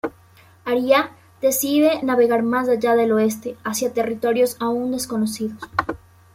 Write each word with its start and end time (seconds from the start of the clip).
Arya 0.65 1.11
decide 1.41 2.01
navegar 2.01 2.41
más 2.41 2.67
allá 2.67 2.95
del 2.95 3.11
Oeste 3.11 3.55
hacia 3.63 3.93
territorios 3.93 4.57
aún 4.59 4.93
desconocidos. 4.93 5.61